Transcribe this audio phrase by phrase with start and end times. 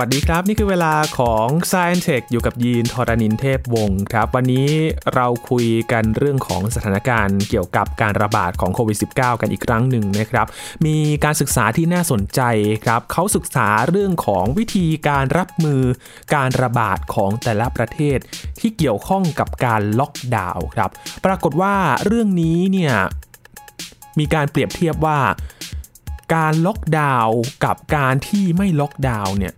[0.00, 4.68] วัสดีครับ นี่คือเวลาของ Science Tech อยู่กับยีนทรณินเทพวงศ์ครับ วันนี้
[5.14, 10.46] เราคุยกันเรื่องของสถานการณ์เกี่ยวกับการระบาดของโควิด -19 กันอีกครั้งหนึ่งนะครับ
[10.86, 12.40] มีการศึกษาที่น่าสนใจ
[12.84, 15.82] ครับ เขาศึกษาเรื่องของวิธีการรับมือ
[16.34, 18.18] การระบาดของแต่ละประเทศ
[18.60, 20.90] ที่เกี่ยวข้องกับการล็อกดาวน์ครับ
[21.24, 21.74] ปรากฏว่า
[22.06, 22.94] เรื่องนี้เนี่ย
[24.18, 25.18] มีการเปรียบเทียบว่า
[26.34, 29.54] การล็อกดาวน์กับการที่ไม่ล็อกดาวน์เนี่ย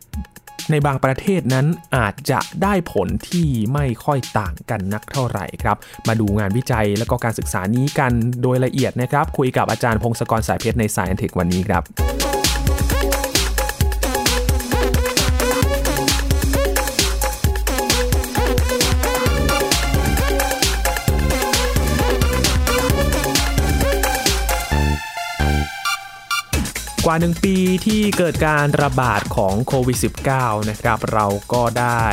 [0.70, 5.76] ในบางประเทศนั้นอาจจะได้ผลที่ไม่ค่อยต่างกันนักเท่าไหร่ครับ
[6.08, 8.12] มาดูงานวิจัยและก็การศึกษานี้กัน
[8.42, 11.82] โดยละเอียดนะครับ คุยกับอาจารย์พงศกรสายเพชรใน Sci & Tech วันนี้ครับ
[27.08, 29.98] ว่าหนึ่งปีที่เกิดการระบาดของโควิด
[30.34, 32.06] -19 นะครับ เราก็ได้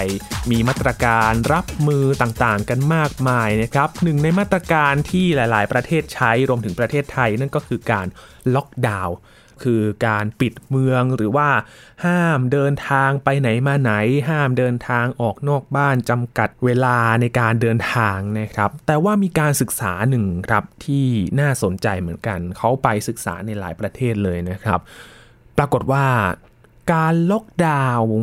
[0.51, 8.07] มีมาตรการรับมือต่างๆ กันมากมายนะครับหนึ่งในมาตรการที่หลาย ๆ ประเทศใช้รวมถึงประเทศไทย นั่นก็คือการ
[8.55, 9.15] ล็อกดาวน์
[9.63, 11.49] คือการปิดเมืองหรือว่า
[12.05, 13.93] ห้ามเดินทางไปไหนมาไหน
[14.29, 21.05] ห้ามเดินทางออกนอกบ้านจำกัดเวลาในการเดินทางนะครับ แต่ว่ามีการศึกษาหนึ่งครับที่
[21.39, 24.79] น่าสนใจเหมือนกัน เขาไปศึกษาในหลายประเทศเลยนะครับ
[25.57, 26.05] ปรากฏว่า
[26.93, 28.13] การล็อกดาวน์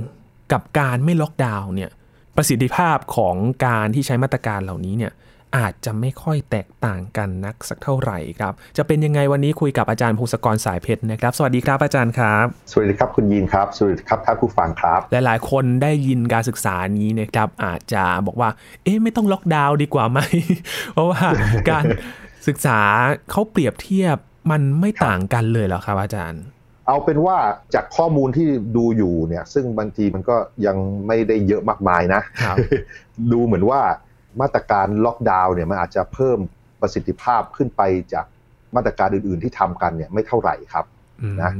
[0.52, 1.90] กับการไม่ล็อกดาวน์เนี่ย
[2.36, 5.12] ประสิทธิภาพของการที่ใช้มาตรการเหล่านี้เนี่ย
[5.56, 18.50] อาจจะไม่ค่อยแตกต่างกันนักสักเท่าไหร่ครับ จะเป็นยังไงวันนี้คุยกับอาจารย์พงศกรสายเพชรนะครับ สวัสดีครับอาจารย์ครับ สวัสดีครับคุณยินครับ สวัสดีครับท่านผู้ฟังครับ หลายๆ คนได้ยินการศึกษานี้นะครับ อาจจะบอกว่า
[18.84, 20.18] เอ๊ะไม่ต้องล็อกดาวน์ดีกว่าไหม
[20.92, 21.22] เพราะว่า
[21.70, 21.84] การ
[22.48, 22.80] ศึกษา
[23.30, 24.16] เขาเปรียบเทียบ
[24.50, 26.42] มันไม่ต่างกันเลยเหรอครับอาจารย์
[26.86, 27.36] เอาเป็นว่า
[27.74, 30.36] จากข้อมูลที่ดูอยู่เนี่ย ซึ่งบางทีมันก็
[30.66, 32.22] ยังไม่ได้เยอะมากมายนะ
[33.32, 33.80] ดูเหมือนว่า
[34.40, 36.38] มาตรการล็อกดาวน์เนี่ยมันอาจจะเพิ่ม
[36.80, 37.82] ประสิทธิภาพขึ้นไป
[38.12, 38.26] จาก
[38.76, 40.86] มาตรการอื่น ๆ ที่ทำกันเนี่ยไม่เท่าไหร่ครับ
[41.42, 41.52] นะ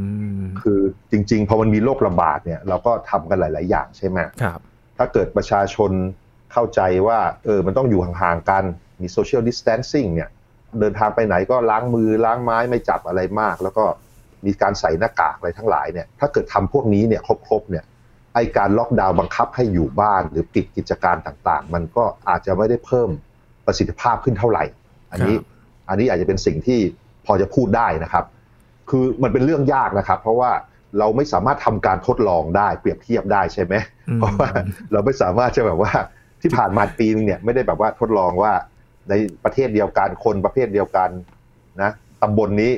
[0.62, 0.80] คือ
[1.10, 4.60] จริง ๆ พอมันมีโรคระบาดเนี่ยเราก็ทำกันหลาย ๆ อย่างใช่ไหมครับ
[4.98, 5.90] ถ้าเกิดประชาชน
[6.52, 8.64] เข้าใจว่าเออมันต้องอยู่ห่าง ๆ กัน
[9.00, 10.28] มี social distancing เนี่ย
[10.80, 13.84] เดินทางไปไหนก็ล้างมือล้างไม้ไม่จับอะไรมาก แล้วก็
[14.46, 17.84] มีการใส่หน้ากากอะไรทั้งหลายเนี่ยถ้าเกิดทำพวกนี้เนี่ยครบๆเนี่ย
[18.34, 23.08] ไอ้การล็อกดาวน์บังคับให้อยู่บ้านหรือปิดกิจการต่างๆ มันก็อาจจะไม่ได้เพิ่ม
[23.66, 24.64] ประสิทธิภาพขึ้นเท่าไหร่
[25.12, 25.36] อันนี้
[25.88, 26.80] อันนี้อาจจะเป็นสิ่งที่
[27.26, 28.24] พอจะพูดได้นะครับ
[28.90, 30.50] คือมันเป็นเรื่องยากนะครับ เพราะว่า
[30.98, 33.74] เราไม่สามารถทำการทดลองได้เปรียบเทียบได้ใช่ไหม
[34.16, 34.48] เพราะว่า
[34.92, 35.92] เราไม่สามารถจะแบบว่า
[36.42, 38.52] ที่ผ่านมาปีนึงเนี่ยไม่ได้แบบว่าทดลองว่า
[39.08, 39.14] ใน
[39.44, 41.10] ประเทศเดียวกันคนประเภทเดียวกัน
[41.82, 41.90] นะ
[42.22, 42.72] ตำบลนนี้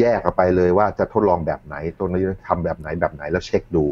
[0.00, 3.84] แยกออกไปเลยว่าจะทดลองแบบไหนตรงนี้ทำแบบไหนแบบไหนแล้วเช็คดู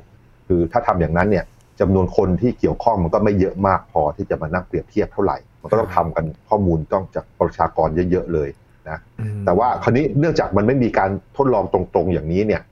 [0.48, 1.44] คือถ้าทำอย่างนั้นเนี่ย
[1.80, 8.48] จำนวนคนที่เกี่ยวข้องมันก็ไม่เยอะมากพอที่จะมานั่งเปรียบเทียบเท่าไหร่ มันก็ต้องทำกันข้อมูลต้องจากประชากรเยอะๆเลย
[8.88, 8.98] นะ
[9.44, 12.62] แต่ว่าคราวนี้เนื่องจากมันไม่มีการทดลองตรงๆอย่างนี้เนี่ย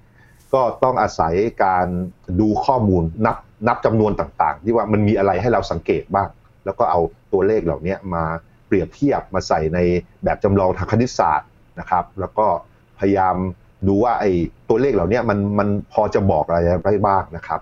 [0.55, 1.33] ก็ต้องอาศัย
[1.65, 1.87] การ
[2.41, 3.37] ดูข้อมูลนับ
[3.69, 6.29] นับจำนวนต่างๆ ที่ว่ามันมีอะไรให้เราสังเกตบ้าง
[6.65, 7.01] แล้วก็เอา
[7.33, 8.25] ตัวเลขเหล่านี้มา
[8.67, 9.79] เปรียบเทียบมาใส่ใน
[10.25, 11.49] แบบจำลองทางคณิตศาสตร์
[11.81, 12.47] นะครับ แล้วก็
[12.99, 13.37] พยายาม
[13.89, 14.31] ดูว่าไอ้
[14.69, 17.61] ตัวเลขเหล่านี้มันมันพอจะบอกอะไรได้บ้างนะครับ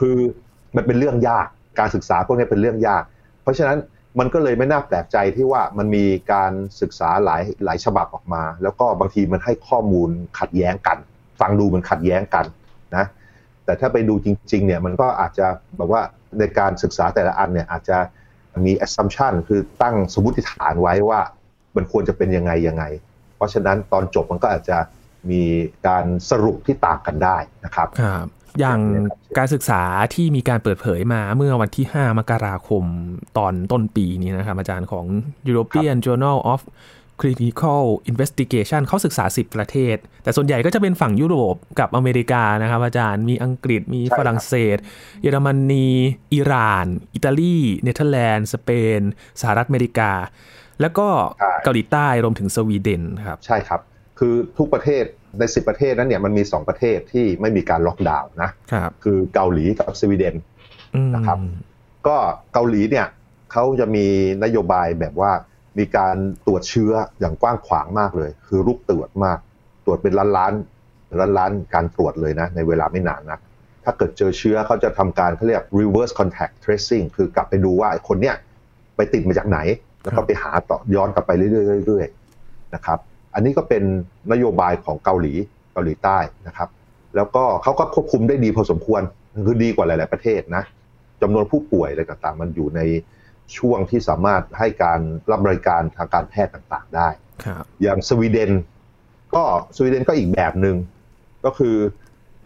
[0.00, 0.16] คือ
[0.76, 1.46] มันเป็นเรื่องยาก
[1.78, 3.02] การศึกษาพวกนี้เป็นเรื่องยาก
[3.42, 3.78] เพราะฉะนั้น
[4.18, 10.98] มันก็เลยไม่น่าแปลกใจที่ว่ามันมีการศึกษาหลายหลายฉบับออกมา แล้วก็บางทีมันให้ข้อมูลขัดแย้งกัน
[11.40, 12.44] ฟังดูมันขัดแย้งกัน
[12.96, 13.04] นะ
[13.64, 15.46] แต่ถ้าไปดูจริงๆเนี่ยมันก็อาจจะ
[15.76, 16.02] แบบว่า
[16.38, 17.98] ในการศึกษาแต่ละอันเนี่ยอาจจะ
[18.66, 21.20] มี assumption คือตั้งสมมติฐานไว้ว่า
[21.76, 22.84] มันควรจะเป็นยังไงยังไง
[23.36, 24.78] เพราะฉะนั้นตอนจบมันก็อาจจะ
[25.32, 25.42] มี
[25.86, 28.26] การสรุปที่ต่างกันได้นะครับครับ
[28.60, 28.80] อย่าง
[29.38, 29.82] การศึกษา
[30.14, 32.84] ที่มีการเปิดเผยมาเมื่อวันที่ 5 มกราคม
[33.38, 35.06] ตอนต้นปีนี้นะครับอาจารย์ของ
[35.48, 36.60] European Journal of
[37.20, 44.76] Clinical Investigation เขาศึกษา 10 ประเทศ แต่ส่วนใหญ่ก็จะเป็นฝั่งยุโรปกับอเมริกานะครับ อาจารย์มีอังกฤษมีฝรั่งเศส
[45.22, 45.88] เยอรมนี
[46.34, 49.00] อิหร่าน อิตาลี เนเธอร์แลนด์ สเปน
[49.40, 50.12] สหรัฐอเมริกา
[50.80, 51.08] แล้วก็
[51.64, 53.80] เกาหลีใต้รวมถึงสวีเดนครับ ใช่ครับ
[54.18, 55.04] คือทุกประเทศ
[55.38, 58.50] ในสิประเทศนั้นเนี่ยมันมีสองประเทศที่ไม่มีการล็อกดาวน์นะ
[59.04, 60.34] คือเกาหลีกับสวีเดน
[61.14, 61.38] นะครับ
[62.06, 62.16] ก็
[62.52, 63.06] เกาหลีเนี่ย
[63.52, 64.06] เขาจะมี
[64.44, 65.32] นโยบายแบบว่า
[65.78, 66.16] มีการ
[66.46, 69.38] ตรวจเชื้ออย่างกว้างขวางมากเลย คือรุกตรวจมาก
[69.84, 70.52] ตรวจเป็นล้านล้าน
[71.18, 73.38] ล้านล้านการตรวจเลยนะ ในเวลาไม่นานนะ
[73.84, 78.36] ถ้าเกิดเจอเชื้อเขาจะทำการเขาเรียก reverse contact tracing คือกลับไปดูว่าคนเนี้ย
[78.96, 79.58] ไปติดมาจากไหน
[80.02, 82.98] แล้วก็ไปหาต่อย้อนกลับไปเรื่อยๆนะครับ
[83.36, 83.84] อันนี้ก็เป็น
[84.32, 85.34] นโยบายของเกาหลี
[85.72, 86.68] เกาหลีใต้นะครับ
[87.16, 89.02] แล้วก็เขาก็ควบคุมได้ดีพอสมควร
[89.46, 90.62] คือดีกว่าหลาย ๆประเทศนะ
[91.22, 92.80] จำนวนผู้ป่วยอะไรต่างๆ มันอยู่ใน
[93.56, 95.00] ช่วงที่สามารถให้การ
[95.30, 97.08] รับบริการทางการแพทย์ต่างๆ ได้
[97.44, 98.50] ครับอย่างสวีเดน
[99.34, 99.42] ก็
[99.76, 100.76] สวีเดนก็อีกแบบหนึ่ง
[101.44, 101.76] ก็คือ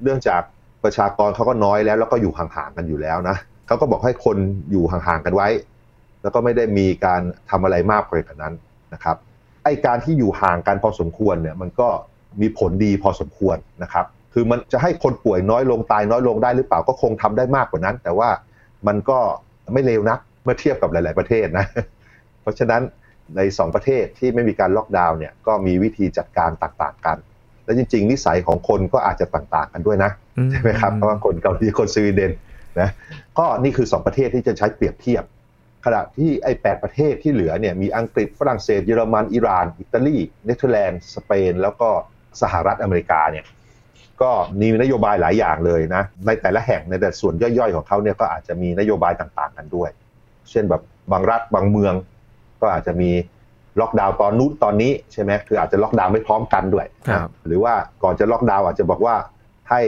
[0.03, 0.43] เนื่องจาก
[0.85, 3.37] ประชากรเขาก็น้อยแล้ว แล้วก็อยู่ห่างๆกันอยู่แล้วนะ
[3.67, 4.37] เขาก็บอกให้คน
[4.71, 5.49] อยู่ห่างๆกันไว้
[6.23, 7.21] แล้วก็ไม่ได้มีการ
[7.51, 8.55] ทำอะไรมากไปกว่านั้น
[8.95, 9.17] นะครับ
[9.65, 11.89] ไอการที่อยู่ห่างกันพอสมควรเนี่ยมันก็
[12.41, 18.31] มีผลดีพอสมควรนะครับ คือมันจะให้คนป่วยน้อยลงตายน้อยลงได้หรือเปล่าก็คงทำได้มากกว่านั้น แต่ว่า
[18.87, 19.19] มันก็
[19.73, 21.67] ไม่เลวนักเมื่อเทียบกับหลาย ๆประเทศนะ
[22.43, 22.83] เพราะฉะนั้น
[23.37, 27.17] ในสองประเทศที่ไม่มีการล็อกดาวน์เนี่ยก็มีวิธีจัดการต่าง ๆ กัน
[27.65, 32.33] และจริง ๆ นิสัยของคนก็อาจจะต่าง ๆ กันด้วยนะอืใช่ไหมครับเพราะว่าคนเกาหลีคนสวีเดน
[32.81, 32.91] นะ
[33.39, 35.25] ก็นี่คือ 2 ประเทศที่จะใช้เปรียบเทียบ
[35.85, 41.89] ขณะที่ไอ้แปดประเทศที่เหลือเนี่ยมีอังกฤษฝรั่งเศสเยอรมันอิหร่าน อิตาลีเนเธอร์แลนด์สเปน แล้วก็
[42.43, 43.45] สหรัฐอเมริกาเนี่ย
[44.23, 44.31] ก็
[44.61, 49.91] มีนโยบายหลายอย่างเลยนะในแต่ละแห่งในแต่ส่วนย่อยๆของเขาเนี่ยก็อาจจะมีนโยบายต่างๆกันด้วย
[50.51, 50.83] เช่นแบบ
[51.13, 51.95] บางรัฐบางเมือง
[52.61, 53.11] ก็อาจจะมี
[53.81, 59.15] ล็อกดาวน์ตอนนู้นตอนนี้ใช่ไหมคืออาจจะล็อกดาวน์ไม่พร้อมกันด้วยนะครับหรือว่าก่อนจะล็อกดาวน์อาจจะบอกว่า
[59.71, 59.81] ให้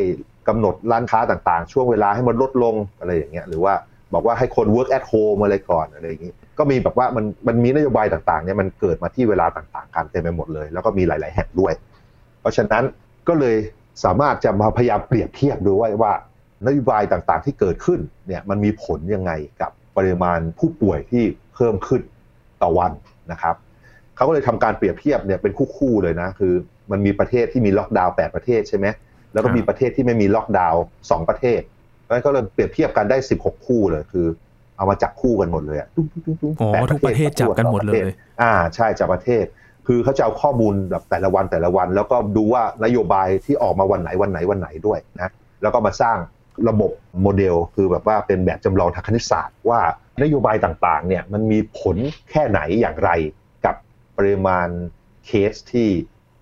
[0.48, 3.74] กำหนดร้านค้าต่างๆ ช่วงเวลาให้มันลดลงอะไรอย่างเงี้ยหรือว่า
[4.14, 11.72] บอกว่าให้คน work at home อะไรก่อนอะไรอย่างงี้ ก็มีแบบว่ามันมันมีนโยบายต่างๆเนี่ยมันเกิดมาที่เวลาต่างๆกันเต็มไปหมดเลย แล้วก็มีหลาย ๆ แห่งด้วย
[12.40, 12.84] เพราะฉะนั้น
[13.28, 13.56] ก็เลย
[14.04, 16.12] สามารถจะมาพยายามเปรียบเทียบดูว่าว่า
[16.66, 21.24] นโยบายต่างๆที่เกิดขึ้นเนี่ยมันมีผลยังไงกับปริมาณผู้ป่วยที่
[21.54, 22.02] เพิ่มขึ้น
[22.62, 22.92] ต่อวัน
[23.32, 23.54] นะครับ
[24.16, 26.54] เขาก็เลยทำการเปรียบเทียบเนี่ยเป็นคู่ๆเลยนะคือ
[26.90, 28.86] มันมีประเทศที่มีล็อกดาวน์8ปดประเทศใช่ไหม
[29.32, 31.60] แล้วก็มีประเทศที่ไม่มีล็อกดาวน์2ประเทศ
[32.12, 34.26] นั้นก็เลยเปรียบเทียบกันได้ 16 คู่เลยคือ
[34.76, 38.02] เอามาจับคู่กันหมดเลยอะตุ้งตุ้งตุ้งตุ้งอ๋อแปดทุกประเทศจับกันหมดเลย
[38.42, 39.44] อ่าใช่จากประเทศ
[39.86, 45.32] คือเขาจะเอาข้อมูลแบบแต่ละวันแต่ละวัน แล้วก็ดูว่านโยบายที่ออกมาวันไหนวันไหนวันไหนด้วยนะ
[45.62, 46.18] แล้วก็มาสร้าง
[46.68, 46.90] ระบบ
[47.22, 49.80] โมเดล คือแบบว่าเป็นแบบจำลองทางคณิตศาสตร์ ว่า
[50.22, 51.96] นโยบายต่างๆเนี่ยมันมีผล
[52.30, 53.10] แค่ไหนอย่างไร
[53.64, 53.76] กับ
[54.18, 54.68] ปริมาณ
[55.26, 55.90] เคสที่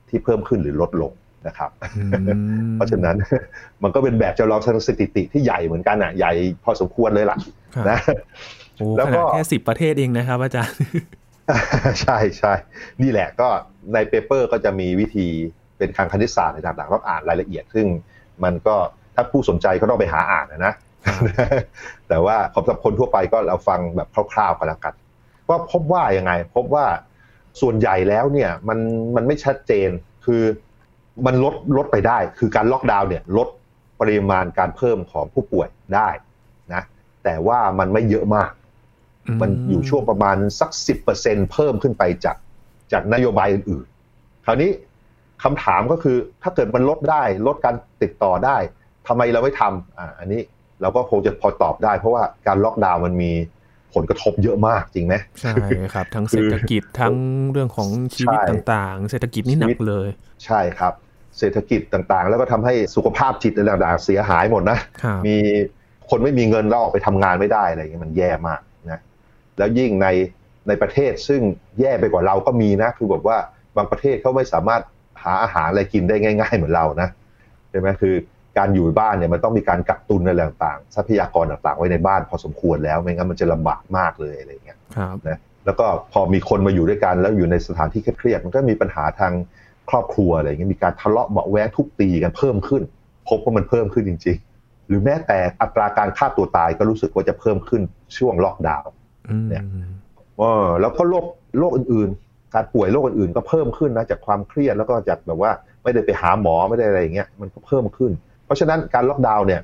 [0.08, 1.12] ที่เพิ่มขึ้นหรือลดลง
[1.46, 2.02] นะครับอื
[2.66, 3.16] มเพราะฉะนั้น
[3.82, 6.32] มันก็เป็นแบบจำลองทางสถิติที่ใหญ่เหมือนกันอะใหญ่
[6.64, 7.38] พอสมควรเลยล่ะ
[7.74, 7.98] ครับนะ
[8.76, 10.76] โอ้แล้วขก็นาดแค่สิบประเทศเองนะครับอาจารย์
[12.02, 12.52] ใช่ใช่
[13.02, 13.48] นี่แหละก็
[13.94, 15.26] ในเปเปอร์ก็จะมีวิธี
[15.78, 17.86] เป็นทางคณิตศาสตร์ในต่างๆต้องอ่านรายละเอียดซึ่ง
[18.44, 18.76] มันก็
[19.14, 20.74] ถ้าผู้สนใจก็ต้องไปหาอ่านนะนะ
[22.08, 24.94] แต่ว่าสำหรับคนทั่วไปก็เราฟังแบบคร่าวๆกันแล้วกัน
[25.48, 26.86] ว่าพบว่ายังไง พบว่า
[27.60, 28.78] ส่วนใหญ่แล้วเนี่ยมัน
[29.16, 29.90] มันไม่ชัดเจน
[30.26, 30.42] คือ
[31.26, 33.48] มันลดลดไปได้ คือการล็อกดาวน์เนี่ยลด
[34.00, 36.08] ปริมาณการเพิ่มของผู้ป่วยได้
[36.74, 36.82] นะ
[37.24, 38.50] แต่ว่ามันไม่เยอะมาก
[39.40, 42.36] มันอยู่ช่วงประมาณสักสิบเปอร์เซ็นเพิ่มขึ้นไปจาก
[42.92, 44.70] จากนโยบายอื่นๆ คราวนี้
[45.42, 48.56] คำถามก็คือถ้าเกิดมันลดได้ลดการติดต่อได้
[49.06, 50.40] ทำไมเราไม่ทำอ่าอันนี้
[50.80, 53.32] เราก็คงจะพอตอบได้ เพราะว่าการล็อกดาวน์มันมี
[53.94, 55.54] ผลกระทบเยอะมากจริงไหมใช่
[55.94, 57.14] ครับ ทั้งเศรษฐกิจทั้ง
[57.52, 60.08] เรื่องของชีวิตใช่ต่างๆ เศรษฐกิจนี่หนักเลย
[60.44, 60.92] ใช่ครับ
[61.38, 65.36] เศรษฐกิจต่างๆ แล้วก็ทำให้สุขภาพจิตอะไรต่างๆเสียหายหมดนะครับมี
[66.10, 68.60] คนไม่มีเงินแล้วออกไปทำงานไม่ได้อะไรอย่างเงี้ยมันแย่มาก
[68.90, 69.00] นะ
[69.58, 70.08] แล้วยิ่งใน
[70.68, 71.40] ในประเทศซึ่ง
[71.80, 73.38] แย่ไปกว่าเราก็มีนะ คือแบบว่า
[73.76, 74.82] บางประเทศเขาไม่สามารถ
[75.22, 77.08] หาอาหารอะไรกินได้ง่าย ๆ เหมือนเรานะ
[77.70, 78.14] ใช่ไหมคือ
[78.58, 89.32] การอยู่บ้านเนี่ยมันต้องมีการกักตุนอะไรต่างๆ ทรัพยากรต่างๆ ไว้ในบ้านพอสมควรแล้วไม่งั้นมันจะลำบากมากเลยอะไรอย่างเงี้ยครับนะแล้วก็พอมีคนมาอยู่ด้วยกันแล้วอยู่ในสถานที่เครียดๆมันก็มีปัญหาทาง
[89.90, 92.82] ครอบครัวอะไรอย่างเงี้ยมีการทะเลาะเบาะแว้งทุบตีกันเพิ่มขึ้น
[93.28, 97.82] พบว่ามันเพิ่มขึ้นจริง ๆ หรือแม้แต่อัตราการฆ่าตัวตายก็รู้สึกว่าจะเพิ่มขึ้น
[98.16, 98.90] ช่วงล็อกดาวน์
[99.30, 99.62] อืมเนี่ย
[100.38, 101.26] เออแล้วก็โรค
[101.58, 105.50] โรคอื่นๆ การป่วยโรคอื่นๆ ก็เพิ่มขึ้นนะจากความเครียดแล้วก็จากแบบว่า
[105.82, 108.12] ไม่ได้ไปหาหมอไม่ได้อะไรอย่างเงี้ยมันก็เพิ่มขึ้น
[108.44, 109.62] เพราะฉะนั้นการล็อกดาวน์เนี่ย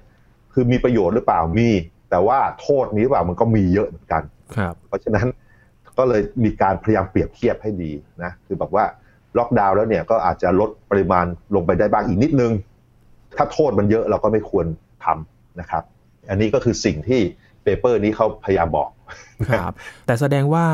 [0.53, 1.71] คือมีประโยชน์หรือเปล่ามี
[2.11, 4.23] แต่ว่าโทษนี้หรือเปล่ามันก็มีเยอะเหมือนกัน
[4.57, 5.27] ครับ เพราะฉะนั้น
[5.99, 7.91] ก็เลยมีการพยายามเปรียบเทียบให้ดี
[8.23, 8.85] นะคือแบบว่า
[9.39, 12.53] ล็อกดาวน์แล้วเนี่ยก็อาจจะลดปริมาณลงไปได้บ้างอีกนิดนึง
[13.37, 14.67] ถ้าโทษมันเยอะเราก็ไม่ควร
[15.05, 15.83] ทำนะครับ
[16.31, 17.21] อันนี้ก็คือสิ่งที่
[17.63, 18.89] เปเปอร์นี้เขาพยายามบอก
[19.61, 19.75] ครับ
[20.07, 20.67] แต่แสดงว่า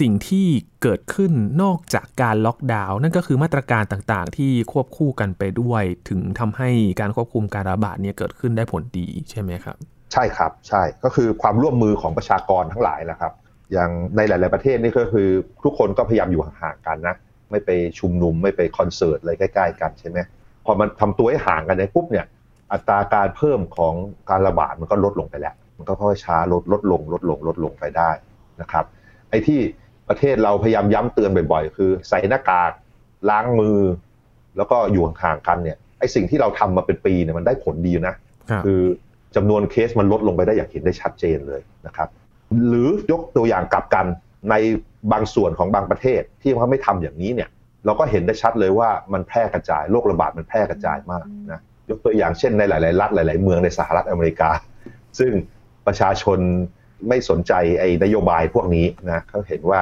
[0.00, 0.46] สิ่งที่
[0.82, 1.32] เกิดขึ้น
[1.62, 6.70] นอกจากการล็อกดาวน์นั่นก็คือมาตรการต่างๆ ที่ควบคู่กันไปด้วย ถึงทำให้
[7.00, 9.76] การควบคุมการระบาดเนี่ยเกิดขึ้นได้ผลดีใช่ไหมครับ
[10.12, 13.32] ใช่ครับใช่ก็คือความร่วมมือของประชากรทั้งหลายแหละครับ
[13.72, 15.28] อย่างในหลาย ๆประเทศนี่ก็คือ
[15.64, 17.16] ทุกคนก็พยายามอยู่ห่างๆกันนะ
[17.50, 20.18] ไม่ไปชุมนุมไม่ไปคอนเสิร์ตอะไรใกล้ ๆ กันใช่ไหม
[20.64, 22.26] พอมันทำตัวให้ห่างกันในปุ๊บเนี่ย
[22.72, 23.94] อัตราการเพิ่มของ
[24.30, 28.10] การระบาดมันก็ลดลงไปแล้ว มันก็ค่อยๆช้าลดลดลง ลดลงลดลงไปได้
[28.60, 28.84] นะครับ
[29.30, 29.60] ไอ้ที่
[30.08, 32.72] ประเทศเราพยายามย้ำเตือนบ่อยๆ คือใส่หน้ากาก
[33.30, 33.78] ล้างมือ
[34.56, 38.14] แล้วก็อยู่ห่างๆกันเนี่ยไอ้สิ่งที่เราทำมาเป็นปีเนี่ยมันได้ผลดีอยู่นะ
[38.50, 38.80] ครับคือ
[39.36, 42.08] จำนวนเคสมันลดลงไปได้อย่างเห็นได้ชัดเจนเลยนะครับ
[42.68, 44.06] หรือยกตัวอย่างกลับกัน
[44.50, 44.54] ใน
[45.12, 47.48] บางส่วนของบางประเทศที่เขาไม่ทำอย่างนี้เนี่ย
[47.84, 51.60] เราก็เห็นได้ชัดเลยว่ามันแพร่กระจายโรคระบาดมันแพร่กระจายมากนะ
[51.90, 54.50] ยกตัวอย่างเช่นในหลาย ๆ รัฐหลาย ๆ เมืองในสหรัฐอเมริกา
[55.18, 55.32] ซึ่ง
[55.86, 56.38] ประชาชน
[57.08, 59.80] ไม่สนใจไอ้นโยบายพวกนี้นะเขาเห็นว่า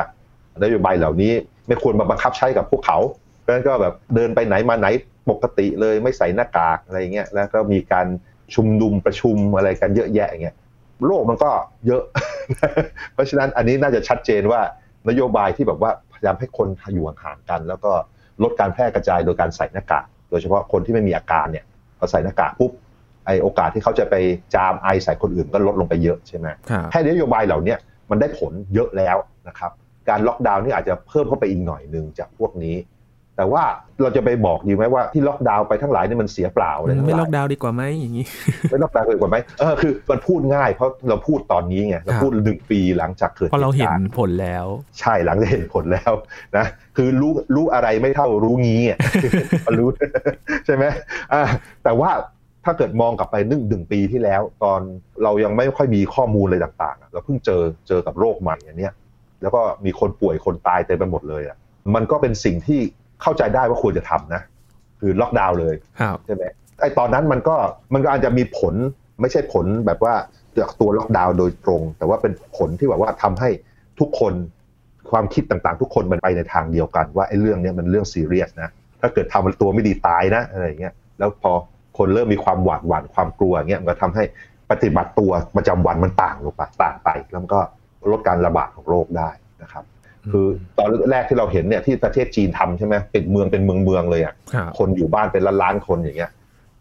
[0.64, 1.32] นโยบายเหล่านี้
[1.66, 2.98] ไม่ควรมาบังคับใช้กับพวกเขา
[3.40, 4.86] เพราะฉะนั้นก็แบบเดินไปไหนมาไหน
[5.30, 8.06] ปกติเลยไม่ใส่หน้ากากอะไรเงี้ยแล้วก็มีการ
[8.54, 10.56] ชุมนุมประชุมอะไรกันเยอะแยะอย่างเงี้ย
[11.06, 11.50] โรคมันก็
[11.86, 12.02] เยอะ
[13.14, 14.60] เพราะฉะนั้นอันนี้น่าจะชัดเจนว่า
[15.08, 17.92] นโยบายที่แบบว่าพยายามให้คนอยู่ห่างๆกัน แล้วก็
[18.42, 21.64] ลดการแพร่กระจายโดยการใส่หน้ากากโดยเฉพาะคนที่ไม่มีอาการเนี่ย
[21.98, 22.72] พอใส่หน้ากากปุ๊บ
[23.26, 24.14] ไอโอกาสที่เขาจะไป
[24.54, 27.74] จามไอใส่คนอื่นก็ลดลงไปเยอะใช่ไหมครับแค่นโยบายเหล่านี้
[28.10, 29.16] มันได้ผลเยอะแล้ว
[29.48, 29.70] นะครับ
[30.08, 32.76] การล็อกดาวน์นี่อาจจะเพิ่มเข้าไปอีกหน่อยหนึ่งจากพวกนี้
[33.36, 33.62] แต่ว่า
[34.02, 38.24] เราจะไปบอกดีไหมว่าที่ล็อกดาวน์ไปทั้งหลายนี่มันเสียเปล่าอะไรทั้งหไม่ลายล็อกดาวน์ดีกว่าไหมอย่างนี้
[38.70, 44.66] ไม่ล็อกดาวน์เลยกว่าไหมเออคือมันพูดง่ายเพราะเราพูดตอนนี้ไงเราพูดหนึ่งปีหลังจากเกิดเพราะเราเห็นตุกณ์ผลแล้ว
[45.00, 46.12] ใช่หลังจากเห็นผลแล้ว
[46.56, 48.98] นะคือรู้รู้อะไรไม่เท่ารู้งี้อะ
[49.66, 49.88] มันรู้
[50.66, 50.84] ใช่ไหม
[51.32, 51.42] อ่า
[51.84, 52.10] แต่ว่า
[52.64, 54.80] ถ้าเกิดมองกลับไปนึ่งหนึ่งปีที่แล้ว ตอน
[55.22, 58.92] เรายังไม่ค่อยมีข้อมูลอะไรต่างๆอะเราเพิ่งเจอเจอกับโรคใหม่อันเนี้ย
[59.42, 61.56] แล้วก็มีคนป่วยคนตายเต็มไปหมดเลยอะ
[61.94, 62.80] มันก็เป็นสิ่งที่
[63.22, 64.42] เข้าใจได้ว่าควรจะทำนะ
[65.00, 66.44] คือล็อกดาวน์เลยครับใช่ไหม
[66.80, 67.56] ไอตอนนั้นมันก็
[67.94, 68.74] มันก็อาจจะมีผล
[69.20, 70.14] ไม่ใช่ผลแบบว่า
[70.58, 73.48] จากตัวล็อกดาวน์โดยตรง แต่ว่าเป็นผลที่แบบว่าทำให้
[74.00, 74.32] ทุกคน
[75.10, 78.68] ความคิดต่างๆ ทุกคนมันไปในทางเดียวกัน ว่าไอ้เรื่องเนี้ยมันเรื่องซีเรียสนะ
[79.00, 81.52] ถ้าเกิดทำมันตัวไม่ดีตายนะอะไรอย่างเงี้ยแล้วพอ
[81.98, 84.24] คนเริ่มมีความหวาดหวั่นความกลัวอย่างเงี้ยมันก็ทำให้
[84.70, 87.60] ปฏิบัติตัวประจำวันมันต่างลงไปต่างไปแล้วมันก็
[88.10, 89.30] ลดการระบาดของโรคได้
[89.62, 89.84] นะครับ
[90.32, 90.46] คือ
[90.78, 96.30] ตอนแรกที่เราเห็นเนี่ยที่ประเทศจีนทำใช่ไหมเป็นเมืองเป็นเมืองเมืองเลยอะครับคนอยู่บ้านเป็นล้านล้านๆคนอย่างเงี้ย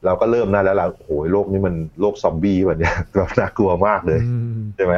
[0.06, 4.96] เราก็เริ่มนั่นแล้วเราโอ้โหโลกนี้มันโลกซอมบี้แบบเนี้ยแบบน่ากลัวมากเลยอืมใช่ไหม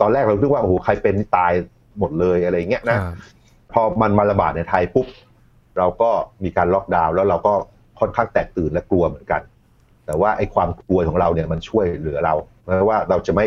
[0.00, 1.52] ตอนแรกเราคิดว่าโอ้โหใครเป็นนี่ตาย
[1.98, 3.14] หมดเลยอะไรเงี้ยคนะรับ
[3.72, 5.06] พอมันมาระบาดในไทยปุ๊บ
[5.78, 6.10] เราก็
[6.44, 7.52] มีการล็อกดาวน์แล้วเราก็
[8.00, 9.40] ค่อนข้างแตกตื่นและกลัวเหมือนกัน
[10.06, 13.46] แต่ว่าไอ้ความกลัวของเราเนี่ยมันช่วยเหลือเราแม้ว่าเราจะไม่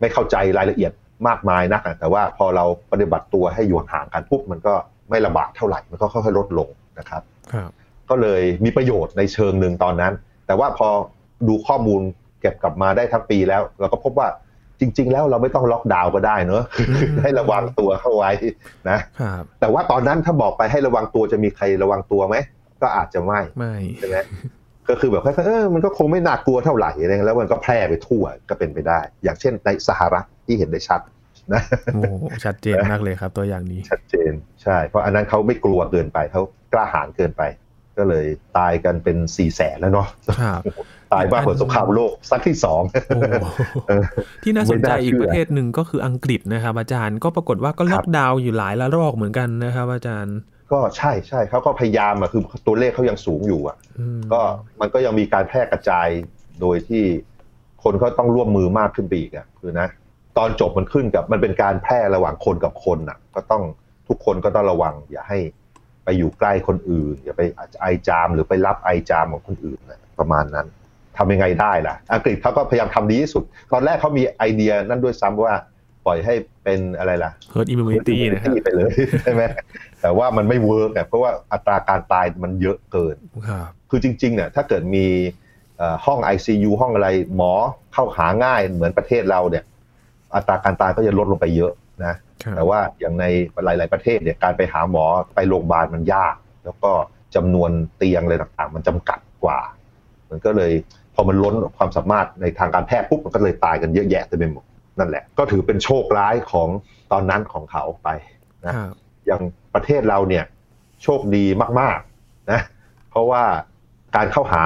[0.00, 0.92] ไม่เข้าใจรายละเอียด
[1.28, 4.74] มากมายนักอะแต่ว่าพอเราปฏิบัติตัวให้อยู่ห่างกันปุ๊บมันก็
[5.10, 7.70] ไม่ระบาดเท่าไหร่มันก็ค่อยๆลดลงนะครับครับ
[8.10, 10.12] ก็เลยมีประโยชน์ในเชิงหนึ่งตอนนั้น
[10.46, 10.88] แต่ว่าพอ
[11.48, 12.00] ดูข้อมูล
[12.40, 14.28] เก็บกลับมาได้ทั้งปีแล้ว เราก็พบว่า
[14.80, 16.62] จริง ๆ แล้วเราไม่ต้องล็อกดาวน์ก็ได้เนอะ
[17.22, 18.30] ให้ระวังตัวเข้าไว้
[18.90, 22.36] นะครับแต่ว่าตอนนั้นถ้าบอกไปให้ระวังตัวจะมีใครระวังตัวไหม
[22.82, 24.16] ก็อาจจะไม่ไม่ใช่ไหม
[24.88, 31.00] ก็คือแบบเออมันก็คงไม่น่ากลัวเท่าไหร่อะไรเงี้ยแล้วมันก็แพร่ไปทั่วก็เป็นไปได้ อย่างเช่นในสหรัฐ ที่เห็นได้ชัด
[31.52, 31.62] นะ
[31.94, 34.32] โอ้โหชัดเจนมากเลยครับ ตัวอย่างนี้ชัดเจน
[34.62, 37.42] ใช่ เพราะอันนั้นเขาไม่กลัวเกินไปเขากล้าหาญเกินไป
[37.98, 40.08] ก็เลยตายกันเป็นสี่แสนแล้วเนาะ
[40.40, 40.60] ครับ
[41.12, 43.46] ตายมากกว่าสงครามโลกสักที่สองโอ้โห
[43.88, 44.04] เออ
[44.44, 50.36] ที่น่าสนใจไม่น่าเชื่ออีอีกประเทศหนึ่งก็คืออังกฤษนะครับอาจารย์ก็ปรากฏว่าก็ล็อกดาวน์อยู่หลายระลอกเหมือนกันนะครับ อาจารย์
[50.72, 54.40] ก็ใช่ใช่เขาก็พยายามอะคือตัวเลขเขายังสูงอยู่อะอืมก็
[54.80, 56.08] มันก็ยังมีการแพร่กระจาย
[56.60, 57.02] โดยที่
[57.82, 59.88] คนก็ต้องร่วมมือมากขึ้นไปอีกอะคือนะ
[60.38, 63.62] ตอนจบมันขึ้นกับมันเป็นการแพร่ระหว่างคนกับคนอะก็ต้อง
[64.08, 65.38] ทุกคนก็ต้องระวัง อย่าให้
[66.04, 67.42] ไปอยู่ใกล้คนอื่น อย่าไป
[67.80, 70.66] ไอจาม หรือไปรับไอจามของคนอื่นนะประมาณนั้น
[71.16, 75.54] ทำยังไงได้ล่ะ อังกฤษเขาก็พยายามทำดีที่สุด ตอนแรกเขามีไอเดียนั่นด้วยซ้ำว่า
[76.06, 76.34] ปล่อยให้
[76.64, 79.42] เป็นอะไรล่ะ herd immunity นะครับไปเลยใช่ไหม
[80.00, 83.16] แต่ว่ามันไม่ work อะเพราะว่าอัตราการตายมันเยอะเกิน
[83.48, 85.06] ครับคือจริงๆเนี่ยถ้าเกิดมี
[85.78, 87.52] เอ่อห้อง ICU ห้องอะไรหมอ
[87.92, 89.64] เข้าหาง่ายเหมือนประเทศเราเนี่ย
[90.34, 91.72] อัตราการตายก็จะลดลงไปเยอะ
[92.04, 93.24] นะครับแต่ว่าอย่างใน
[93.64, 96.34] หลาย ๆประเทศเนี่ยการไปหาหมอไปโรงพยาบาลมันยาก
[96.64, 96.92] แล้วก็
[97.34, 99.58] จำนวนเตียงอะไรต่างๆ มันจำกัดกว่า
[100.30, 100.72] มันก็เลย
[101.14, 104.64] พอมันล้นความสามารถในทางการแพทย์ปุ๊บมันก็เลยตายกันเยอะแยะเต็มไปหมด
[104.98, 106.68] นั่นแหละ ก็ถือเป็นโชคร้ายของ
[107.12, 108.08] ตอนนั้นของเขาไป
[108.64, 108.74] ครับ
[109.26, 109.42] อย่าง
[109.74, 110.44] ประเทศเราเนี่ย
[111.02, 111.44] โชคดี
[111.80, 112.60] มากๆนะ
[113.10, 113.42] เพราะว่า
[114.16, 114.62] การเข้าหา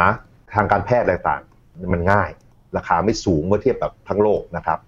[0.55, 2.31] ทางการแพทย์ต่างๆ มันง่าย
[2.77, 4.79] ราคาไม่สูงเมื่อเทียบกับทั้งโลกนะครับ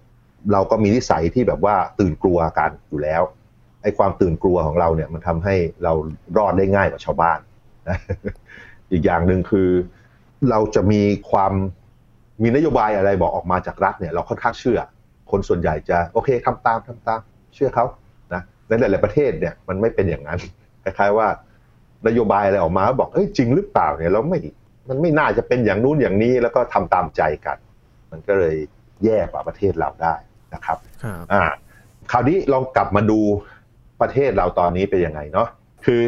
[0.53, 3.21] เราก็มีนิสัยที่แบบว่าตื่นกลัวกันอยู่แล้ว
[3.83, 5.93] ไอ้ความตื่นกลัวของเราเนี่ยมันทำให้เรา
[6.37, 7.39] รอดได้ง่ายกว่าชาวบ้าน
[7.89, 7.97] นะ
[8.91, 9.69] อีกอย่างหนึ่งคือ
[10.49, 11.01] เราจะมี
[11.31, 11.53] ความ
[12.43, 14.79] มีนโยบายอะไรบอกออกมาจากรัฐเนี่ยเราค่อนข้างเชื่อ
[15.31, 17.19] คนส่วนใหญ่จะโอเคทำตามทำตาม
[17.55, 17.85] เชื่อเขา
[18.33, 20.39] นะในหลายๆประเทศเนี่ยมันไม่เป็นอย่างนั้น
[20.83, 21.27] คล้ายๆว่า
[22.07, 24.39] นโยบายอะไรออกมาบอกเอ้ยจริงหรือเปล่าเนี่ยเราไม่
[24.89, 27.57] มันไม่น่าจะเป็นอย่างนู้นอย่างนี้แล้วก็ทำตามใจกัน
[28.11, 28.55] มันก็เลย
[29.03, 30.15] แย่กว่าประเทศเราได้
[30.53, 31.43] นะครับครับอ่า
[32.11, 33.19] คราวนี้ลองกลับมาดู
[34.01, 35.47] ประเทศเราตอนนี้เป็นยังไงเนาะ
[35.85, 36.01] คือ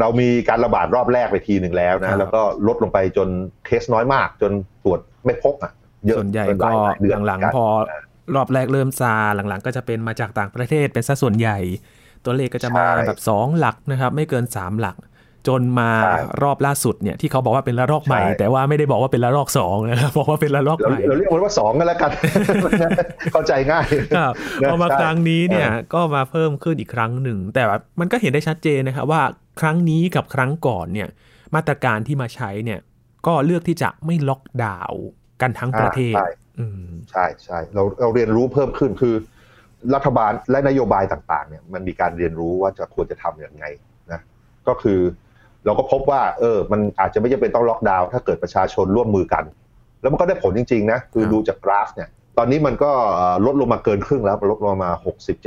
[0.00, 3.28] เรามีการระบาดรอบแรกไปทีหนึ่งแล้วครันะบแล้วก็ลดลงไปจน
[3.66, 4.52] เคสน้อยมาก จน
[4.84, 5.72] ตรวจไม่พบอะ
[6.06, 7.66] เยอะส่วนใหญ่เป็นก็หลายเดือนหลังกันๆพอ
[8.34, 11.58] รอบแรกเริ่มซาหลังๆ ก็จะเป็นมาจากต่างประเทศเป็นซะส่วนใหญ่
[12.24, 14.96] ตัวเลขก็จะมาใช่แบบ 2 หลักนะครับ ไม่เกิน 3 หลัก
[15.48, 22.10] จนมาใช่รอบล่าสุดเนี่ยที่เขาบอกว่าเป็นระลอกใหม่ใช่แต่ว่าไม่ได้บอกว่าเป็นระลอกสองนะครับบอกว่าเป็นระลอกเราใหม่เราเรียกมันว่าสองกันแล้วกัน
[23.32, 23.84] เข้าใจง่าย
[24.16, 24.32] ครับ
[24.62, 29.22] นะพอมาใช่ครั้งนี้เนี่ยเออก็มาเพิ่มขึ้นอีกครั้งหนึ่ง แต่ว่ามันก็เห็นได้ชัดเจนนะครับว่า
[29.60, 31.08] ครั้งนี้กับครั้งก่อนเนี่ย
[31.54, 32.80] มาตรการที่มาใช้เนี่ย
[33.26, 35.04] ก็เลือกที่จะไม่ล็อกดาวน์
[35.42, 39.14] กันทั้งประเทศอ่าใช่อืมใช่ใช่เราเราเรียนรู้เพิ่มขึ้นคือ
[39.94, 43.64] รัฐบาลและนโยบายต่างๆเนี่ยมันมีการเรียนรู้ว่าจะควรจะทำอย่างไง
[44.12, 44.20] นะ
[44.68, 45.00] ก็คือ
[45.66, 49.44] เราก็พบว่าเออมันอาจจะไม่จำเป็นต้องล็อกดาวน์ถ้าเกิดประชาชนร่วมมือกัน
[50.00, 54.90] แล้วมันก็ได้ผลจริงๆนะคือครับดูจากกราฟเนี่ยตอนนี้มันก็เอ่อลดลงมาเกินครึ่งแล้วลดลงมา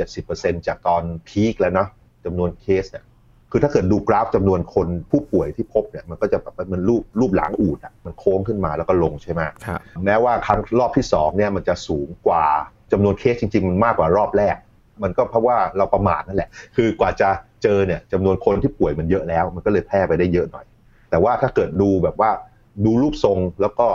[0.06, 1.88] 60-70%จากตอนพีคแล้วเนาะ
[2.24, 3.04] จำนวนเคสเนี่ย
[3.50, 12.44] คือถ้าเกิดดูกราฟจำนวนคนผู้ป่วยที่พบเนี่ยมันก็จะแบบมันรูปรูปหลังอูดอะมันโค้งขึ้นมาแล้วก็ลงใช่ไหมครับแม้ว่าครั้งรอบที่สองเนี่ยมันจะสูงกว่า
[12.92, 14.56] จำนวนเคสจริง ๆ มันมากกว่ารอบแรก
[15.02, 17.28] มันก็เพราะว่าเราประมาทนั่นแหละ คือกว่าจะ
[17.62, 20.66] เจอเนี่ยจำนวนคนที่ป่วยมันเยอะแล้ว มันก็เลยแพร่ไปได้เยอะหน่อย
[21.10, 22.30] แต่ว่าถ้าเกิดดูแบบว่า
[22.84, 23.88] ดูรูปทรงแล้วก็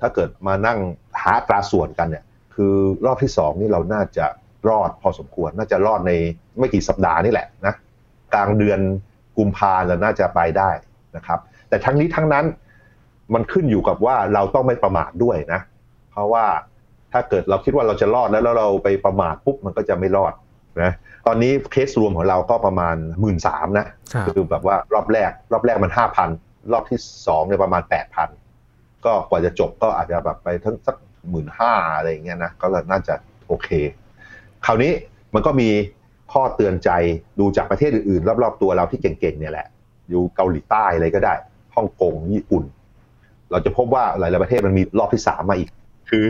[0.00, 0.78] ถ้าเกิดมานั่ง
[1.22, 2.74] หาตราส่วนกันเนี่ย คือ
[3.06, 4.26] รอบที่สองนี่เราน่าจะ
[4.68, 6.12] รอดพอสมควร น่าจะรอดใน
[6.58, 7.74] ไม่กี่สัปดาห์นี่แหละนะ
[8.34, 8.80] กลางเดือน
[9.38, 10.70] กุมภาเราน่าจะไปได้
[11.16, 12.44] นะครับ แต่ทั้งนี้ทั้งนั้น
[13.34, 15.60] มันขึ้นอยู่กับว่าเราต้องไม่ประมาทด้วยนะ
[16.10, 16.44] เพราะว่า
[17.12, 20.32] ถ้าเกิดเราคิดว่าเราจะรอดแล้วแล้วเราไปประมาทปุ๊บมันก็จะไม่รอด
[20.82, 20.92] นะ
[21.26, 26.28] ตอนนี้เคสรวมของเราก็ประมาณหมื่นสามนะครับคือแบบว่ารอบแรก รอบแรกมันห้าพัน
[26.72, 28.28] รอบที่สองเนี่ยประมาณแปดพัน
[29.04, 30.96] ก็กว่าจะจบก็อาจจะแบบไปทั้งสัก
[31.30, 33.14] หมื่นห้าอะไรอย่างเงี้ยนะก็น่าจะ
[33.46, 33.68] โอเค
[34.66, 34.92] คราวนี้
[35.34, 35.68] มันก็มี
[36.32, 36.90] ข้อเตือนใจ
[37.40, 39.66] ดูจากประเทศอื่นๆ รอบๆตัวเราที่เก่งๆเนี่ยแหละ
[40.10, 41.34] อยู่เกาหลีใต้อะไรก็ได้
[41.74, 42.64] ฮ่องกงญี่ปุ่น
[43.50, 45.68] เราจะพบว่าหลายๆประเทศมันมีรอบที่สามมาอีก
[46.10, 46.24] คือ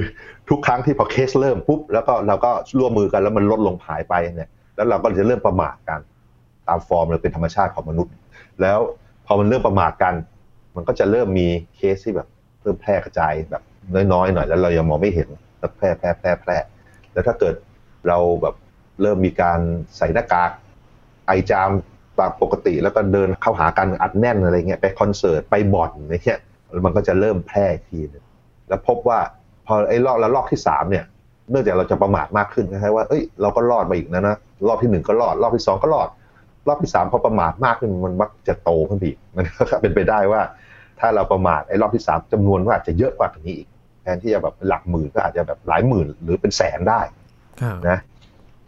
[0.49, 6.00] ทุกครั้งที่พอเคสเริ่มปุ๊บแล้วก็เราก็ร่วมมือกันแล้วมันลดลงหายไปเนี่ย แล้วเราก็จะเริ่มประมาทกัน
[6.69, 8.13] ตามฟอร์มเลยเป็นธรรมชาติของมนุษย์
[8.60, 8.78] แล้ว
[9.26, 10.15] พอมันเริ่มประมาทกัน
[10.76, 12.28] มันก็จะเริ่มมีเคสที่แบบ
[12.63, 13.63] เริ่มแพร่กระจายแบบ
[14.13, 16.56] น้อยๆหน่อยแล้วเรายังมองไม่เห็นแล้วแพร่แพร่แพร่แพร่
[17.13, 17.54] แล้วถ้าเกิด
[18.08, 18.54] เราแบบ
[19.02, 19.60] เริ่มมีการ
[19.97, 20.50] ใส่หน้ากาก
[21.26, 21.71] ไอจาม
[22.19, 26.41] ตามปกติแล้วก็เดินเข้าหากันอัดแน่นอะไรเงี้ยไปคอนเสิร์ตไปบ่อนอะไรเงี้ย
[26.73, 28.25] แล้วมันก็จะเริ่มแพร่ทีนึง
[28.69, 29.21] แล้วพบว่า
[29.67, 31.05] พอไอ้รอบแล้วรอบที่สามเนี่ย
[31.50, 34.37] เนื่องจากเราจะประมาทมากขึ้นคล้ายๆว่าเอ้ยเราก็รอดมาอีกนะนะ
[34.69, 36.09] รอบที่หนึ่งก็รอด รอบที่สองก็รอด
[36.69, 40.41] รอบที่สามพอประมาทมากขึ้นมันมักจะโตขึ้นไปอีกมันก็เป็นไปได้ว่า
[41.00, 43.69] ถ้าเราประมาทไอ้รอบที่สามจำนวนก็อาจจะเยอะกว่านี้อีก
[44.03, 47.00] แทนที่จะแบบหลักหมื่นก็อาจจะแบบหลายหมื่นหรือเป็นแสนได้
[47.61, 47.99] ครับนะ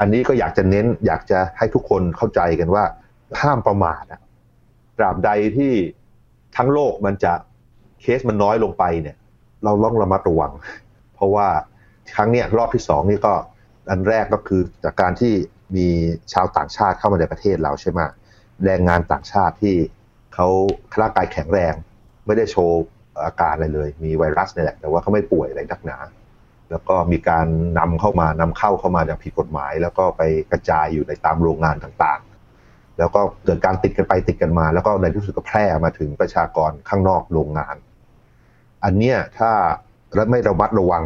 [0.00, 2.84] อันนี้ก็อยากจะเน้นอยากจะให้ทุกคนเข้าใจกันว่า
[3.42, 4.20] ห้ามประมาทอะ
[4.98, 5.72] ตราบใดที่
[6.56, 7.32] ทั้งโลกมันจะ
[8.00, 9.16] เคสมันน้อยลงไปเนี่ย
[9.64, 10.52] เราต้องระมัดระวัง
[11.16, 11.48] เพราะว่า
[12.16, 13.34] ครั้งเนี้ยรอบที่สองนี่ก็
[13.90, 15.32] อันแรกก็คือจากการที่
[15.76, 15.88] มี
[16.32, 18.00] ชาวต่างชาติเข้ามาในประเทศเราใช่ไหม
[18.64, 19.74] แรงงานต่างชาติที่
[20.34, 20.48] เขา
[21.00, 21.74] ร่างกายแข็งแรง
[22.26, 22.80] ไม่ได้โชว์
[23.24, 25.98] อาการอะไรเลย มีไวรัสนี่แหละ แต่ว่าเขาไม่ป่วยอะไรนักหนา
[26.70, 27.46] แล้วก็มีการ
[27.78, 37.76] นำเข้ามานำเข้าเข้ามาอย่างผิดกฎหมาย แล้วก็ไปกระจายอยู่ในตามโรงงานต่างๆ แล้วก็เกิดการติดกันไปติดกันมา แล้วก็ในที่สุดก็แพร่มาถึงประชากรข้างนอกโรงงาน
[38.84, 39.50] อันเนี้ยถ้า
[40.14, 41.04] และไม่ระมัดระวัง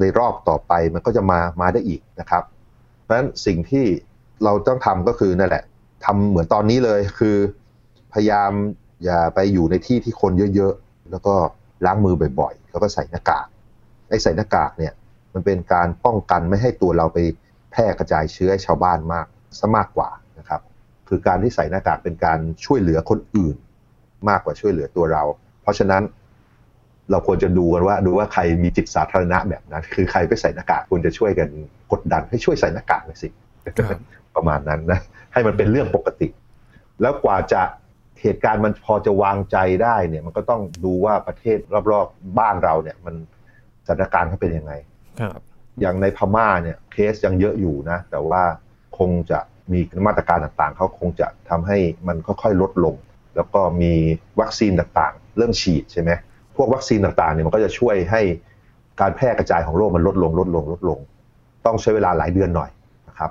[0.00, 2.42] ในรอบต่อไปมันก็จะมามาได้อีกนะครับ
[3.02, 3.84] เพราะฉะนั้นสิ่งที่
[4.44, 5.64] เราต้องทำก็คือนั่นแหละ
[6.04, 7.36] ทำเหมือนตอนนี้เลยคือ
[8.12, 8.50] พยายาม
[9.04, 11.34] อย่าไปอยู่ในที่ที่คนเยอะๆ แล้วก็
[11.86, 13.46] ล้างมือบ่อยๆ แล้วก็ใส่หน้ากาก
[14.08, 14.92] ไอ้ใส่หน้ากากเนี่ย
[15.34, 17.18] มันเป็นการป้องกันไม่ให้ตัวเราไป
[17.70, 19.26] แพร่กระจายเชื้อให้ชาวบ้านมาก
[19.58, 20.60] ซะมากกว่านะครับ
[21.08, 23.56] คือการที่ใส่หน้ากากเป็นการช่วยเหลือคนอื่น
[24.28, 25.22] มากกว่าช่วยเหลือตัวเรา
[25.62, 26.02] เพราะฉะนั้น
[27.10, 31.48] เราควรจะดูกันว่าดูว่าใครมีจิตสาธารณะแบบนั้น คือใครไปใส่หน้ากากควรจะช่วยกัน
[31.92, 33.28] กดดันให้ช่วยใส่หน้ากากหน่อยสิ
[33.78, 33.98] ครับ
[34.36, 35.00] ประมาณนั้นนะ
[35.32, 36.28] ให้มันเป็นเรื่องปกติ
[37.00, 37.62] แล้วกว่าจะ
[38.22, 41.58] เหตุการณ์มันพอจะวางใจได้เนี่ยมันก็ต้องดูว่าประเทศ
[41.90, 43.14] รอบๆบ้านเราเนี่ย มัน
[43.86, 44.72] สถานการณ์เขาเป็นยังไง
[45.20, 45.40] ครับ
[45.80, 48.42] อย่างในพม่าเนี่ยเคสยังเยอะอยู่นะ แต่ว่า
[48.98, 49.38] คงจะ
[49.72, 52.96] มีมาตรการต่างๆ เขาคงจะทำให้มันค่อยๆลดลง
[53.36, 53.92] แล้วก็มี
[54.40, 56.20] วัคซีนต่างๆ เริ่มฉีดใช่ไหมพ
[56.60, 58.20] วกวัคซีนต่างๆเนี่ยมันก็จะช่วยให้
[59.00, 60.98] การแพร่กระจายของโรคมันลดลงลดลงลดลง
[61.66, 62.70] ต้องใช้เวลาหลายเดือนหน่อย
[63.08, 63.30] นะครับ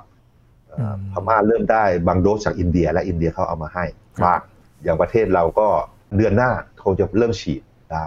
[0.68, 3.84] เอ่อพม่าเริ่มได้บางโดสจากอินเดีย และอินเดียเขาเอามาให้
[4.24, 4.40] มาก
[4.84, 5.68] อย่างประเทศเราก็
[6.16, 6.50] เดือนหน้า
[6.84, 7.62] คงจะเริ่มฉีด
[7.92, 8.06] ได้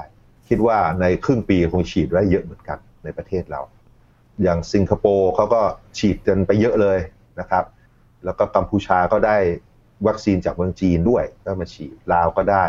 [0.50, 3.62] คิดว่าในครึ่งปีคงฉีดได้เยอะเหมือนกันในประเทศเรา
[4.44, 5.62] อย่างสิงคโปร์เขาก็
[5.98, 7.00] ฉีดกันไปเยอะเลย
[7.40, 7.64] นะครับ
[8.26, 9.38] แล้วก็กัมพูชาก็ได้
[10.08, 12.66] วัคซีนจากเมืองจีนด้วยก็มาฉีดลาวก็ได้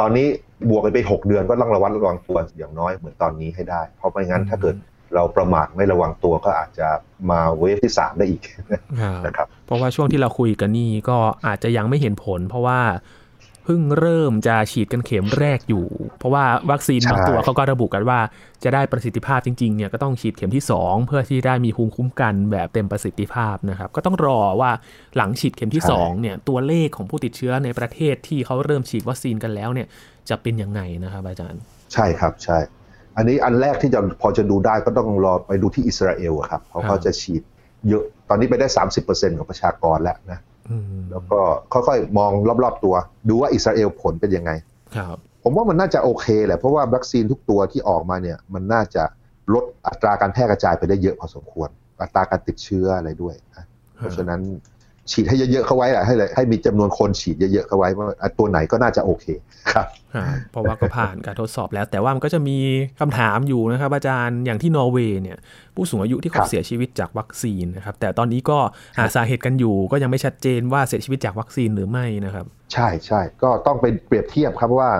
[0.00, 0.28] ตอนนี้
[0.70, 4.76] บวกไปหกเดือนก็ต้องระวัดระวังตัวอย่างน้อยเหมือนตอนนี้ให้ได้ เพราะไม่งั้นถ้าเกิด
[5.14, 6.88] เราประมาทไม่ระวังตัวก็อาจจะ
[7.30, 8.42] มาเวฟที่สามได้อีก
[9.26, 12.80] นะครับเพราะว่าช่วงที่เราคุยกันนี่ก็อาจจะยังไม่เห็นผล เพราะว่า
[13.64, 15.86] เพิ่งเริ่มจะฉีดกันเข็มแรกอยู่
[16.18, 18.20] เพราะว่าวัคซีนบางตัวเขาก็ระบุกันว่า
[18.64, 24.70] จะได้ประสิทธิภาพจริงๆเนี่ยก็ต้องฉีดเข็มที่ 2 เพื่อที่ได้มีภูมิคุ้มกันแบบเต็มประสิทธิภาพนะครับ ก็ต้องรอว่า
[25.16, 29.86] หลังฉีดเข็มที่2เนี่ยตัวเลขของผู้ติดเชื้อในประเทศที่เขาเริ่มฉีดวัคซีนกันแล้วเนี่ย
[30.28, 31.60] จะเป็นยังไงนะครับอาจารย์
[31.92, 32.58] ใช่ครับใช่
[33.16, 37.42] อันนี้อันแรกที่จะพอจะดูได้ก็ต้องรอไปดูที่อิสราเอลครับเขาเขาจะฉีด
[37.88, 38.66] เยอะตอนนี้ไปได้
[39.02, 40.38] 30%ของประชากรแล้วนะ
[41.10, 41.40] แล้วก็
[41.72, 42.30] ค่อยๆมอง
[42.62, 42.94] รอบๆตัว
[43.28, 44.50] ดูว่าอิสราเอลผลเป็นยังไง
[44.96, 49.02] ครับ ผมว่ามันน่าจะโอเคแหละเพราะว่าวัคซีนทุกตัวที่ออกมาเนี่ย มันน่าจะ
[49.54, 51.68] ลดอัตราการแพร่กระจายไปได้เยอะพอสมควร
[52.02, 53.34] อัตราการติดเชื้ออะไรด้วย
[53.96, 54.40] เพราะฉะนั้น
[55.12, 58.06] ฉีดให้เยอะๆเข้าไว้แหละให้ให้มีจำนวนคนฉีดเยอะๆเข้าไว้ว่า
[58.38, 59.24] ตัวไหนก็น่าจะโอเค
[59.72, 59.86] ครับ
[60.50, 62.58] เพราะว่าก็ผ่านการทดสอบแล้ว แต่ว่ามันก็จะมี
[63.00, 65.38] คำถามอยู่นะครับ อาจารย์อย่างที่นอร์เวย์เนี่ย
[65.74, 68.58] ผู้สูงอายุที่เขาเสียชีวิตจากวัคซีนนะครับ แต่ตอนนี้ก็
[68.98, 74.90] หาสาเหตุกันอยู่ ก็ยังไม่ชัดเจนว่าเสียชีวิตจากวัคซีนหรือไม่นะครับ ใช่ใช่ก็ต้องไปเปรียบเทียบครับว่า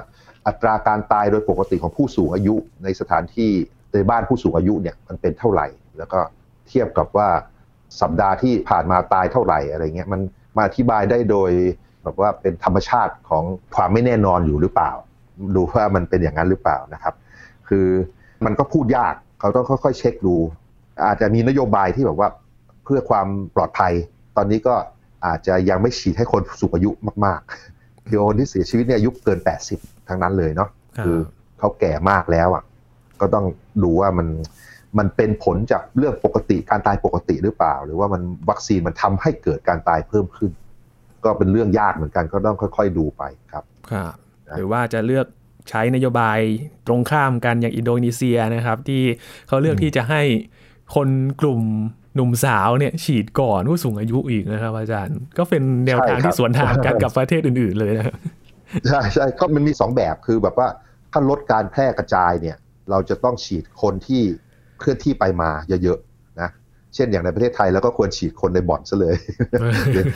[0.46, 3.50] อัตราการตายโดยปกติของผู้สูงอายุในสถานที่
[3.92, 5.66] ในบ้านผู้สูงอายุเนี่ยมันเป็นเท่าไหร่
[5.98, 6.20] แล้วก็
[6.68, 7.28] เทียบกับว่า
[8.00, 10.20] สัปดาห์ที่ผ่านมาตายเท่าไหร่อะไรเงี้ยมัน
[10.56, 11.50] มาอธิบายได้โดย
[12.02, 14.92] แบบว่าเป็นธรรมชาติของความไม่แน่นอนอยู่หรือเปล่า
[15.56, 17.14] ดูว่ามันเป็นอย่างนั้นหรือเปล่านะครับ
[17.68, 17.86] คือ
[18.44, 20.36] มันก็พูดยากเขาต้องค่อยๆเช็คดู
[21.06, 22.28] อาจจะมีนโยบายที่แบบว่า
[22.84, 23.92] เพื่อความปลอดภัย
[24.36, 24.74] ตอนนี้ก็
[25.26, 26.90] อาจจะยังไม่ฉีดให้คนสูงอายุ
[27.24, 29.38] มากๆคือคนที่เสียชีวิตเนี่ยอายุเกิน
[29.72, 30.68] 80 ทั้งนั้นเลยเนาะ
[31.04, 31.18] คือ
[31.58, 32.62] เขาแก่มากแล้วอะ
[33.20, 33.44] ก็ต้อง
[33.82, 34.26] ดูว่ามัน
[34.98, 40.50] มันเป็นผลจากเรื่องปกติการตายปกติหรือเปล่า หรือว่ามันวัคซีนมันทำให้เกิดการตายเพิ่มขึ้น
[41.24, 44.12] ก็เป็นเรื่องยากเหมือนกันก็ต้องค่อย ๆ ดูไปครับครับ
[44.56, 45.26] หรือว่าจะเลือก
[45.70, 46.38] ใช้นโยบาย
[46.86, 49.02] ตรงข้ามกันอย่างอินโดนีเซียนะครับ ที่
[49.48, 50.22] เขาเลือกที่จะให้
[50.94, 51.08] คน
[51.40, 51.62] กลุ่ม
[52.14, 58.16] หนุ่มสาวเนี่ยฉีดก่อนผู้สูงอายุอีกนะครับ อาจารย์ ก็เป็นแนวทางที่สวนทางกันกับประเทศอื่น ๆ เลยนะ
[58.88, 60.68] ใช่ใช่ก็มันมีสองแบบคือแบบว่า
[61.12, 62.56] ถ้าลดการแพร่กระจายเนี่ย
[62.90, 64.22] เราจะต้องฉีดคนที่
[64.84, 65.50] เคลื่อนที่ไปมา
[65.84, 66.48] เยอะๆนะ
[66.94, 69.16] เช่นอย่างในประเทศไทยแล้วก็ควรฉีดคนในบ่อนซะเลย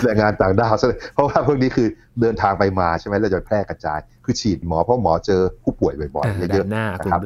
[0.04, 1.88] แรงงานต่างด้าวซะเลยเพราะว่าพวกนี้คือ
[2.20, 7.20] เดินทางไปมาใช่ไหมเราจะแพร่กระจาย คือฉีดหมอเพราะหมอเจอผู้ป่วยบ่อยๆเยอะๆนะครับ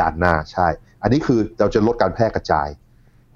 [0.00, 0.66] ด่านหน้าใช่
[1.02, 2.68] อันนี้คือเราจะลดการแพร่กระจาย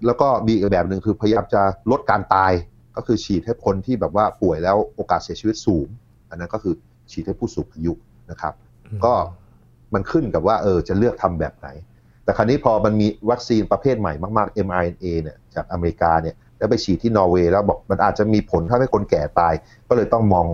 [0.06, 2.52] แล้วก็มีอีกแบบหนึ่งคือพยายามจะลดการตาย
[2.96, 5.86] ก็คือฉีดให้คนที่แบบว่าป่วยแล้วโอกาสเสียชีวิตสูง
[6.30, 6.74] อันนั้นก็คือ
[7.10, 7.92] ฉีดให้ผู้สูงอายุ
[8.30, 8.54] นะครับ
[9.04, 9.12] ก็
[9.94, 11.68] มันขึ้นกับว่าเออจะเลือกทำแบบไหน
[12.24, 19.54] แต่คราวนี้พอมันมีวัคซีนประเภทใหม่มากๆ mRNA เนี่ยจากอเมริกาเนี่ยแล้วไปฉีดที่นอร์เวย์แล้วบอกมันอาจจะมีผลทำให้คนแก่ตาย
[19.88, 20.46] ก็เลยต้องมอง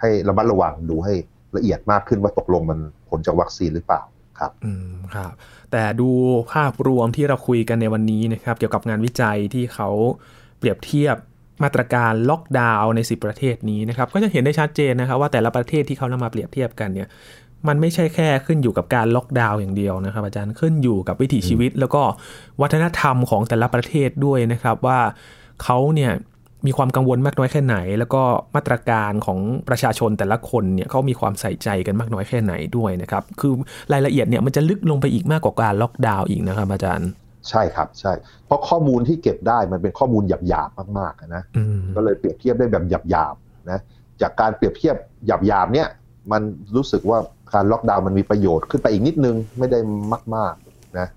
[0.00, 1.14] ให้ระมัดระวังดูให้
[1.56, 2.78] ละเอียดมากขึ้นว่าตกลงมัน
[3.10, 4.02] ผลจากวัคซีนหรือเปล่า
[4.38, 5.32] ครับอืมครับ
[5.72, 6.08] แต่ดู
[6.52, 9.88] ภาพรวมที่เราคุยกันในวันนี้นะครับ เกี่ยวกับงานวิจัยที่เขา
[10.58, 11.16] เปรียบเทียบ
[11.62, 17.08] มาตรการล็อกดาวน์ใน 10 ประเทศนี้นะครับ ก็จะเห็นได้ชัดเจนนะครับว่าแต่ละประเทศที่เขานำมาเปรียบเทียบกันเนี่ย
[17.68, 22.02] มันไม่ใช่แค่ขึ้นอยู่กับการล็อกดาวน์อย่างเดียวนะครับ อาจารย์ขึ้นอยู่กับวิถีชีวิต แล้วก็
[22.60, 24.98] วัฒนธรรมของแต่ละประเทศด้วยนะครับว่า
[25.62, 26.12] เขาเนี่ย
[26.66, 28.22] มีความกังวลมากน้อยแค่ไหน แล้วก็
[28.54, 33.52] มาตรการของประชาชนแต่ละคนเนี่ยเขามีความใส่ใจกันมากน้อยแค่ไหนด้วยนะครับ คือ
[33.92, 37.08] รายละเอียดเนี่ยมันจะลึกลงไปอีกมากกว่าการล็อกดาวน์อีกนะครับ อาจารย์
[37.48, 38.12] ใช่ครับใช่
[38.46, 41.42] เพราะข้อมูลที่เก็บได้มันเป็นข้อมูลหยาบๆมากๆนะ
[41.96, 43.78] ก็เลยเปรียบเทียบได้แบบหยาบๆนะ
[44.22, 45.88] จากการเปรียบเทียบหยาบๆเนี่ย
[46.32, 46.42] มัน
[46.76, 47.18] รู้สึกว่า
[47.54, 49.78] การล็อกดาวน์มันมีประโยชน์ขึ้นไปอีกนิดนึงไม่ได้
[50.36, 51.08] มากๆนะ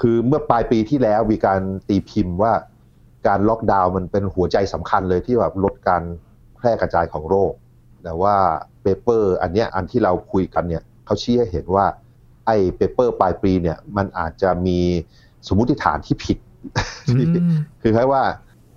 [0.00, 2.52] คือเมื่อปลายปีที่แล้วมีการตีพิมพ์ว่า
[3.26, 6.02] การล็อกดาวน์มันเป็นหัวใจสำคัญเลยที่แบบลดการ
[6.56, 7.52] แพร่กระจายของโรค
[8.04, 8.34] แต่ว่า
[8.82, 11.86] paper อันเนี้ยอันที่เราคุยกันเนี่ยเขาชี้ให้เห็นว่า
[12.46, 14.78] ไอ้ paper ปลายปีเนี่ยมันอาจจะมี
[15.48, 16.38] สมมติฐานที่ผิด
[17.82, 18.22] คือแค่ว่า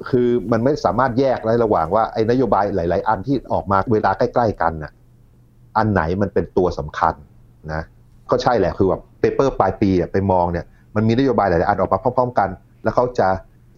[0.10, 4.92] คือมันไม่สามารถแยกได้ระหว่างว่าไอ้นโยบายหลาย ๆ อันที่ออกมาเวลาใกล้ ๆ กันน่ะ
[5.78, 7.14] อันไหนมันเป็นตัวสำคัญ
[7.74, 7.84] นะ
[8.32, 12.50] ก็ใช่แหละคือแบบ paper ปลายปีไปมองเนี่ยมันมีนโยบายหลายอันออกมาพร้อม ๆ กัน
[12.84, 13.28] แล้วเขาจะ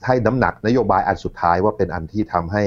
[0.05, 2.63] ให้น้ำหนักนโยบายอันสุดท้ายว่าเป็นอันที่ทำให้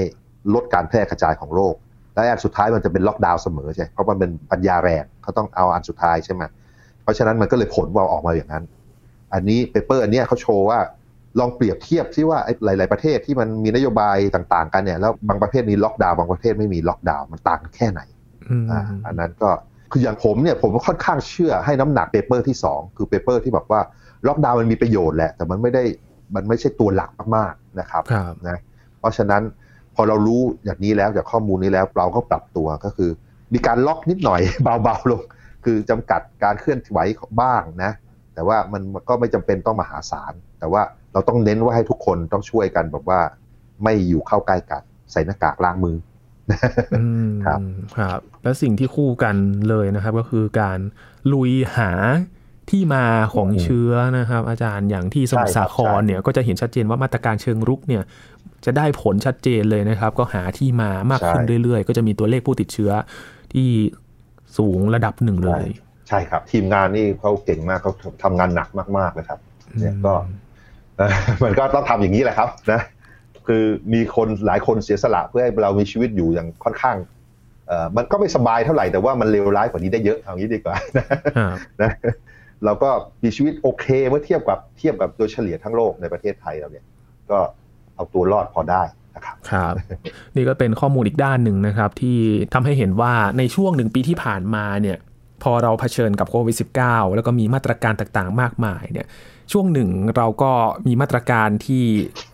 [0.53, 1.75] ลดการแพร่กระจายของโรค
[2.13, 6.43] และอันสุดท้ายมันจะเป็นล็อกดาวน์เสมอใช่เพราะมันเป็นปัญญาแรงเขาต้องเอาอันสุดท้ายใช่ไหม
[7.03, 8.63] เพราะฉะนั้นมันก็เลยผลว่าออกมาอย่างนั้น
[9.33, 10.79] อันนี้ paper อันนี้เขาโชว์ว่า
[11.39, 18.01] ลองเปรียบเทียบที่ว่าหลาย ๆ ประเทศที่มันมีนโยบายต่าง ๆ กันเนี่ยแล้วบางประเทศมีล็อกดาวน์บางประเทศไม่มีล็อกดาวน์มันต่างกันแค่ไหน
[19.05, 19.49] อันนั้นก็
[19.91, 23.81] คืออย่างผมเนี่ยผมค่อนข้างเชื่อให้น้ำหนัก paper ที่ 2 คือ paper ที่บอกว่า
[24.27, 25.83] ล็อกดาวน์มันมีประโยชน์แหละ แต่มันไม่ได้
[26.35, 28.03] มันไม่ใช่ตัวหลักมากๆนะครับ
[28.47, 28.59] นะ
[28.99, 29.41] เพราะฉะนั้น
[29.95, 33.09] พอเรารู้อย่างนี้แล้วจากข้อมูลนี้แล้วเราก็ปรับตัวก็คือ
[33.53, 35.21] มีการล็อกนิดหน่อยเบาๆลง
[35.65, 36.99] คือจำกัดการเคลื่อนไหว
[37.41, 37.91] บ้างนะ
[38.33, 40.81] แต่ว่ามันก็ไม่จำเป็นต้องมหาศาล แต่ว่า
[41.13, 43.19] เราต้องเน้นว่าให้ทุกคนต้องช่วยกันแบบว่า
[43.83, 44.81] ไม่อยู่เข้าใกล้กัน
[45.11, 45.95] ใส่หน้ากากล้างมือ
[47.45, 47.59] ครับ
[47.97, 49.35] ครับ และสิ่งที่คู่กัน
[49.69, 50.79] เลยนะครับ ก็คือการ
[51.33, 51.91] ลุยหา
[52.69, 53.05] ที่มา
[53.35, 58.03] ของเชื้อนะครับ อาจารย์อย่างที่สมุทรสาครเนี่ยก็จะเห็นชัดเจนว่ามาตรการเชิงรุกเนี่ย
[58.65, 62.91] จะได้ผลชัดเจนเลยนะครับ ก็หาที่มามากขึ้นเรื่อยๆ ก็จะมีตัวเลขผู้ติดเชื้อ
[63.53, 63.69] ที่
[64.57, 65.67] สูงระดับหนึ่งเลย
[66.07, 67.91] ใช่ครับ ทีมงานนี่เขาเก่งมากเขา
[68.23, 69.39] ทำงานหนักมากๆเลยครับ
[69.79, 70.13] เนี่ยก็
[71.43, 72.81] มันก็ต้องทำอย่างนี้แหละครับนะ
[73.47, 76.97] คือมีคนหลายคนเสียสละเพื่อให้เรามีชีวิตอยู่อย่างค่อนข้าง
[77.67, 80.75] เอ่อมันก็ไม่สบายเท่าไหร่แต่ว่ามันเลวร้ายกว่านี้ได้เยอะเอางี้ดีกว่า
[81.81, 81.91] นะ
[82.65, 82.89] เราก็
[83.23, 86.85] มีชีวิตโอเคเมื่อเทียบกับเทียบกับโดยเฉลี่ยทั้งโลกในประเทศไทยเราเนี่ย
[87.31, 87.39] ก็
[87.95, 88.83] เอาตัวรอดพอได้
[89.15, 89.73] นะครับครับ
[90.35, 92.17] นี่ก็เป็นข้อมูลอีกด้านหนึ่งนะครับ ที่
[92.53, 94.97] ทำให้เห็นว่าในช่วงหนึ่งปีที่ผ่านมาเนี่ย
[95.43, 96.55] พอเราเผชิญกับโควิด
[96.85, 99.07] -19 แล้วก็มีมาตรการต่างๆ มากมายเนี่ย
[99.51, 100.51] ช่วงหนึ่งเราก็
[100.87, 101.83] มีมาตรการที่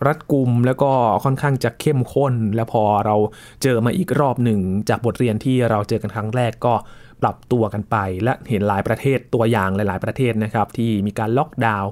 [0.06, 0.92] รัดกุมแล้วก็
[1.24, 3.16] ค่อนข้างจะเข้มข้น แล้วพอเรา
[3.62, 6.74] เจอมาอีกรอบหนึ่งจากบทเรียนที่เราเจอกันครั้งแรกก็
[7.22, 11.90] ปรับตัวกันไป และเห็นหลายประเทศตัวอย่างหลาย ๆ ประเทศนะครับที่มีการล็อกดาวน์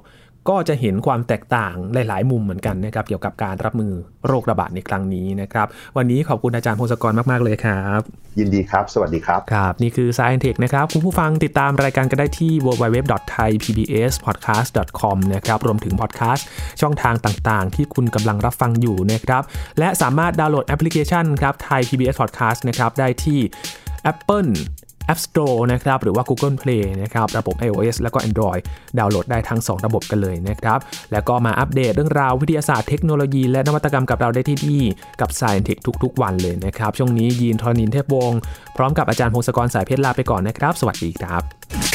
[0.48, 3.92] ก็จะเห็นความแตกต่างหลาย ๆ มุมเหมือนกันนะครับเกี่ยวกับการรับมือ
[4.26, 8.00] โรคระบาดในครั้งนี้นะครับ วันนี้ขอบคุณอาจารย์พงศกรมาก ๆ เลยครับ
[8.38, 16.46] ยินดีครับ สวัสดีครับ ครับ นี่คือ Science Tech นะครับ คุณผู้ฟังติดตามรายการกันได้ที่ www.thaipbspodcast.com นะครับรวมถึงพอดแคสต์
[16.80, 19.42] ช่องทางต่าง ๆ ที่คุณกำลังรับฟังอยู่นะครับ
[19.78, 23.40] และสามารถดาวน์โหลดแอปพลิเคชันครับ Thai PBS Podcast นะครับได้ที่
[24.12, 24.50] Apple
[25.12, 28.60] App Store นะครับหรือว่า Google Play นะครับระบบ iOS แล้วก็ Android
[28.98, 30.78] ดาวน์โหลดได้ทั้ง 2 ระบบกันเลยนะครับ
[31.12, 34.84] แล้วก็มาอัปเดตเรื่องราววิทยาศาสตร์เทคโนโลยี และนวัตกรรมกับเราได้ที่นี่
[35.20, 38.40] กับ Science Tech ทุก ๆ วันเลยนะครับ ช่วงนี้ยีนทรนินเทพวงศ์
[38.76, 41.91] พร้อมกับอาจารย์พงศกรสายเพชรลาไปก่อนนะครับ สวัสดีครับ